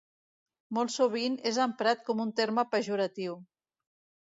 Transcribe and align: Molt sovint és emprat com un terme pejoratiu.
Molt 0.77 0.93
sovint 0.93 1.35
és 1.51 1.59
emprat 1.67 2.03
com 2.09 2.25
un 2.25 2.33
terme 2.41 2.67
pejoratiu. 2.73 3.39